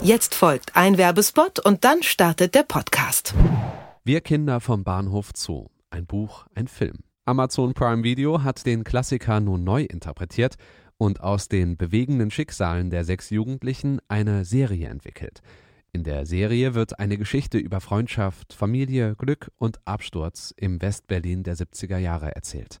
[0.00, 3.34] Jetzt folgt ein Werbespot und dann startet der Podcast.
[4.04, 5.66] Wir Kinder vom Bahnhof Zoo.
[5.90, 7.00] Ein Buch, ein Film.
[7.24, 10.56] Amazon Prime Video hat den Klassiker nun neu interpretiert
[10.96, 15.42] und aus den bewegenden Schicksalen der sechs Jugendlichen eine Serie entwickelt.
[15.92, 21.56] In der Serie wird eine Geschichte über Freundschaft, Familie, Glück und Absturz im Westberlin der
[21.56, 22.80] 70er Jahre erzählt.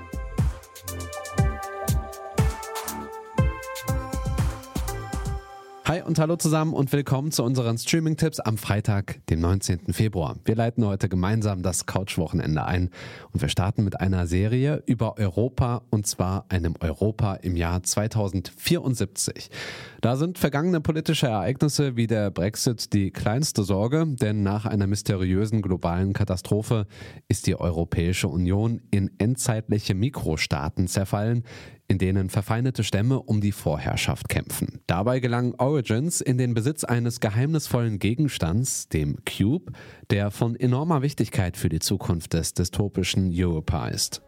[5.91, 9.91] Hi und hallo zusammen und willkommen zu unseren Streaming-Tipps am Freitag, dem 19.
[9.91, 10.37] Februar.
[10.45, 12.91] Wir leiten heute gemeinsam das Couch-Wochenende ein
[13.33, 19.49] und wir starten mit einer Serie über Europa und zwar einem Europa im Jahr 2074.
[19.99, 25.61] Da sind vergangene politische Ereignisse wie der Brexit die kleinste Sorge, denn nach einer mysteriösen
[25.61, 26.87] globalen Katastrophe
[27.27, 31.43] ist die Europäische Union in endzeitliche Mikrostaaten zerfallen,
[31.91, 34.79] in denen verfeindete Stämme um die Vorherrschaft kämpfen.
[34.87, 39.73] Dabei gelang Origins in den Besitz eines geheimnisvollen Gegenstands, dem Cube,
[40.09, 44.21] der von enormer Wichtigkeit für die Zukunft des dystopischen Europa ist.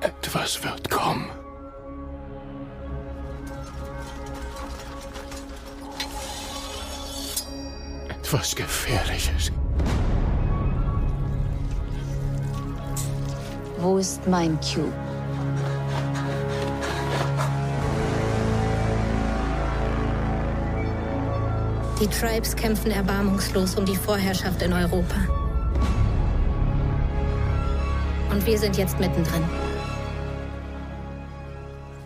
[0.00, 1.26] Etwas wird kommen.
[8.08, 9.52] Etwas Gefährliches.
[13.78, 15.07] Wo ist mein Cube?
[22.00, 25.16] Die Tribes kämpfen erbarmungslos um die Vorherrschaft in Europa.
[28.30, 29.42] Und wir sind jetzt mittendrin.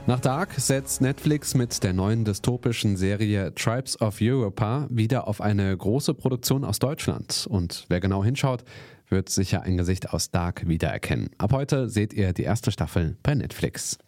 [0.06, 5.76] Nach Dark setzt Netflix mit der neuen dystopischen Serie Tribes of Europa wieder auf eine
[5.76, 7.46] große Produktion aus Deutschland.
[7.50, 8.64] Und wer genau hinschaut,
[9.10, 11.28] wird sicher ein Gesicht aus Dark wiedererkennen.
[11.36, 13.98] Ab heute seht ihr die erste Staffel bei Netflix.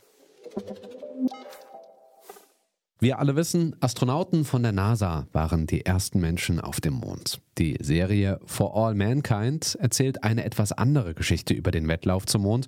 [3.05, 7.43] Wir alle wissen, Astronauten von der NASA waren die ersten Menschen auf dem Mond.
[7.59, 12.67] Die Serie For All Mankind erzählt eine etwas andere Geschichte über den Wettlauf zum Mond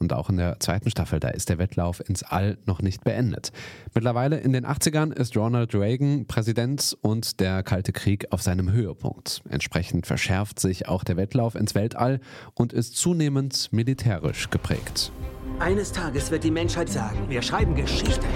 [0.00, 3.52] und auch in der zweiten Staffel, da ist der Wettlauf ins All noch nicht beendet.
[3.94, 9.42] Mittlerweile in den 80ern ist Ronald Reagan Präsident und der Kalte Krieg auf seinem Höhepunkt.
[9.48, 12.18] Entsprechend verschärft sich auch der Wettlauf ins Weltall
[12.54, 15.12] und ist zunehmend militärisch geprägt.
[15.60, 18.26] Eines Tages wird die Menschheit sagen, wir schreiben Geschichte.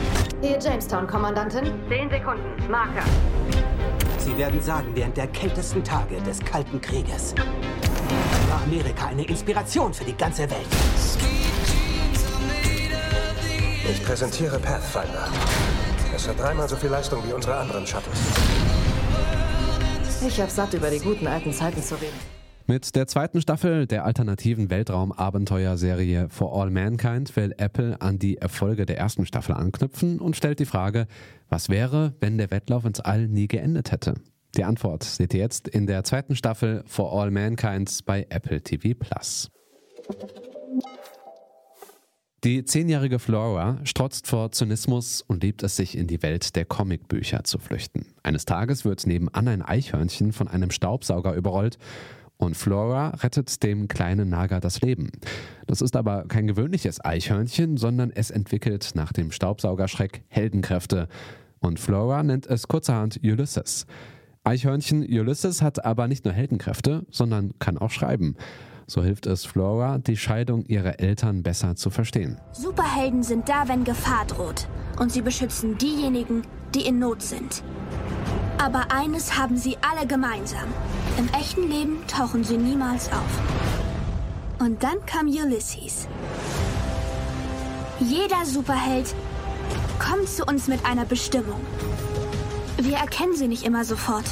[0.42, 1.72] Hier Jamestown, Kommandantin.
[1.88, 2.68] Zehn Sekunden.
[2.68, 3.04] Marker.
[4.18, 7.32] Sie werden sagen, während der kältesten Tage des Kalten Krieges
[8.48, 10.66] war Amerika eine Inspiration für die ganze Welt.
[13.88, 15.28] Ich präsentiere Pathfinder.
[16.12, 18.18] Es hat dreimal so viel Leistung wie unsere anderen Shuttles.
[20.26, 22.41] Ich hab satt, über die guten alten Zeiten zu reden.
[22.66, 28.86] Mit der zweiten Staffel der alternativen Weltraum-Abenteuerserie For All Mankind will Apple an die Erfolge
[28.86, 31.06] der ersten Staffel anknüpfen und stellt die Frage,
[31.48, 34.14] was wäre, wenn der Wettlauf ins All nie geendet hätte?
[34.56, 38.96] Die Antwort seht ihr jetzt in der zweiten Staffel For All Mankind bei Apple TV
[38.98, 39.50] Plus.
[42.44, 47.44] Die zehnjährige Flora strotzt vor Zynismus und liebt es sich in die Welt der Comicbücher
[47.44, 48.06] zu flüchten.
[48.22, 51.78] Eines Tages wird nebenan ein Eichhörnchen von einem Staubsauger überrollt
[52.42, 55.12] und Flora rettet dem kleinen Nager das Leben.
[55.68, 61.06] Das ist aber kein gewöhnliches Eichhörnchen, sondern es entwickelt nach dem Staubsaugerschreck Heldenkräfte.
[61.60, 63.86] Und Flora nennt es kurzerhand Ulysses.
[64.42, 68.34] Eichhörnchen Ulysses hat aber nicht nur Heldenkräfte, sondern kann auch schreiben.
[68.88, 72.40] So hilft es Flora, die Scheidung ihrer Eltern besser zu verstehen.
[72.50, 74.66] Superhelden sind da, wenn Gefahr droht.
[74.98, 76.42] Und sie beschützen diejenigen,
[76.74, 77.62] die in Not sind.
[78.58, 80.68] Aber eines haben sie alle gemeinsam.
[81.18, 83.40] Im echten Leben tauchen sie niemals auf.
[84.58, 86.06] Und dann kam Ulysses.
[87.98, 89.14] Jeder Superheld
[89.98, 91.60] kommt zu uns mit einer Bestimmung.
[92.78, 94.24] Wir erkennen sie nicht immer sofort.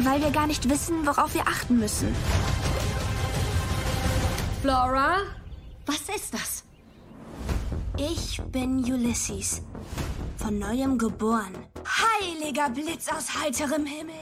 [0.00, 2.14] Weil wir gar nicht wissen, worauf wir achten müssen.
[4.62, 5.18] Flora?
[5.86, 6.64] Was ist das?
[7.96, 9.62] Ich bin Ulysses.
[10.36, 11.52] Von neuem geboren.
[11.86, 14.14] Heiliger Blitz aus heiterem Himmel.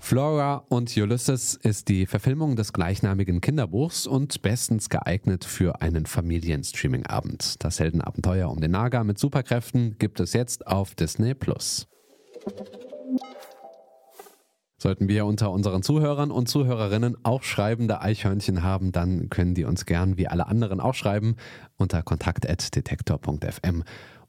[0.00, 7.64] Flora und Ulysses ist die Verfilmung des gleichnamigen Kinderbuchs und bestens geeignet für einen Familienstreaming-Abend.
[7.64, 11.88] Das Heldenabenteuer um den Naga mit Superkräften gibt es jetzt auf Disney Plus.
[14.78, 19.86] Sollten wir unter unseren Zuhörern und Zuhörerinnen auch schreibende Eichhörnchen haben, dann können die uns
[19.86, 21.36] gern wie alle anderen auch schreiben
[21.76, 23.84] unter kontakt.detektor.fm.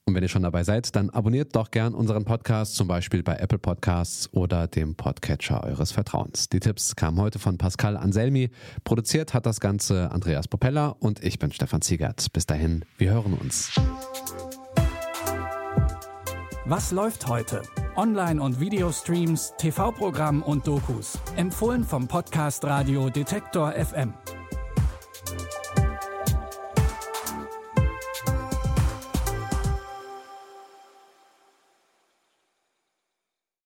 [0.07, 3.35] Und wenn ihr schon dabei seid, dann abonniert doch gern unseren Podcast, zum Beispiel bei
[3.35, 6.47] Apple Podcasts oder dem Podcatcher eures Vertrauens.
[6.47, 8.49] Die Tipps kamen heute von Pascal Anselmi.
[8.85, 12.31] Produziert hat das Ganze Andreas Popella und ich bin Stefan Ziegert.
[12.31, 13.73] Bis dahin, wir hören uns.
[16.63, 17.61] Was läuft heute?
[17.97, 21.19] Online- und Videostreams, TV-Programm und Dokus.
[21.35, 24.13] Empfohlen vom Podcast Radio Detektor FM.